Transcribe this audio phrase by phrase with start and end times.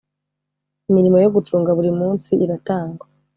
[0.89, 3.05] imirimo yo gucunga buri munsi iratangwa.